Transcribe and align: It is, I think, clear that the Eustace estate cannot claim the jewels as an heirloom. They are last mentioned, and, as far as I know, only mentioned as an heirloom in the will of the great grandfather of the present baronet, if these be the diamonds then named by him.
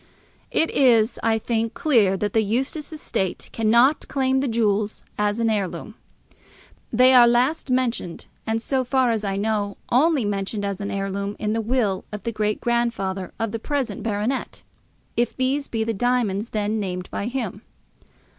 It 0.49 0.71
is, 0.71 1.19
I 1.21 1.37
think, 1.37 1.75
clear 1.75 2.17
that 2.17 2.33
the 2.33 2.41
Eustace 2.41 2.91
estate 2.91 3.49
cannot 3.53 4.07
claim 4.07 4.39
the 4.39 4.47
jewels 4.47 5.03
as 5.15 5.39
an 5.39 5.47
heirloom. 5.47 5.93
They 6.91 7.13
are 7.13 7.27
last 7.27 7.69
mentioned, 7.69 8.25
and, 8.47 8.55
as 8.67 8.87
far 8.87 9.11
as 9.11 9.23
I 9.23 9.37
know, 9.37 9.77
only 9.91 10.25
mentioned 10.25 10.65
as 10.65 10.81
an 10.81 10.89
heirloom 10.89 11.35
in 11.37 11.53
the 11.53 11.61
will 11.61 12.03
of 12.11 12.23
the 12.23 12.31
great 12.31 12.59
grandfather 12.59 13.31
of 13.39 13.51
the 13.51 13.59
present 13.59 14.01
baronet, 14.01 14.63
if 15.15 15.37
these 15.37 15.67
be 15.67 15.83
the 15.83 15.93
diamonds 15.93 16.49
then 16.49 16.79
named 16.79 17.07
by 17.11 17.27
him. 17.27 17.61